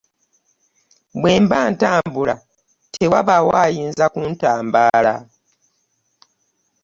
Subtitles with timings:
[1.21, 2.35] Bwe mba ntambula
[2.93, 5.13] tewabaawo ayinza kuntambaala.